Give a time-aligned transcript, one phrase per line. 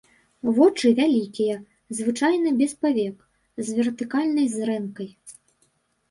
[0.59, 1.57] Вочы вялікія,
[1.97, 3.17] звычайна без павек,
[3.67, 5.09] з вертыкальнай зрэнкай.